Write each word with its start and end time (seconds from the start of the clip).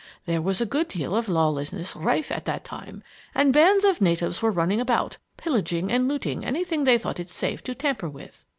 There 0.25 0.41
was 0.41 0.59
a 0.59 0.65
good 0.65 0.87
deal 0.87 1.15
of 1.15 1.29
lawlessness 1.29 1.95
rife 1.95 2.31
at 2.31 2.45
the 2.45 2.59
time, 2.63 3.03
and 3.35 3.53
bands 3.53 3.83
of 3.85 4.01
natives 4.01 4.41
were 4.41 4.49
running 4.49 4.81
about, 4.81 5.19
pillaging 5.37 5.91
and 5.91 6.07
looting 6.07 6.43
anything 6.43 6.85
they 6.85 6.97
thought 6.97 7.19
it 7.19 7.29
safe 7.29 7.63
to 7.65 7.75
tamper 7.75 8.09
with. 8.09 8.43